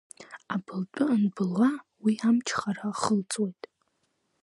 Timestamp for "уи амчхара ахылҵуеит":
2.03-3.61